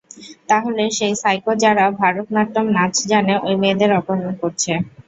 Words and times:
তাহলে, 0.49 0.83
সেই 0.97 1.13
সাইকো 1.21 1.51
যারা 1.63 1.85
ভারতনাট্যম 1.99 2.65
নাচ 2.75 2.95
জানে 3.11 3.33
ওই 3.45 3.55
মেয়েদের 3.61 3.91
অপহরণ 3.99 4.31
করছে? 4.41 4.71